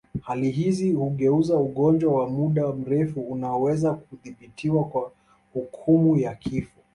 Hali 0.21 0.49
hizi 0.51 0.91
hugeuza 0.91 1.57
ugonjwa 1.57 2.13
wa 2.15 2.29
muda 2.29 2.73
mrefu 2.73 3.21
unaoweza 3.21 3.93
kudhibitiwa 3.93 4.83
kwa 4.85 5.11
hukumu 5.53 6.17
ya 6.17 6.35
kifo 6.35 6.79